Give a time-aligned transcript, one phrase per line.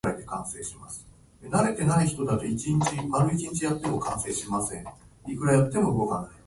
[0.03, 0.29] 君に腕いっ
[1.51, 2.25] ぱいの花束を
[5.91, 6.23] 贈ろう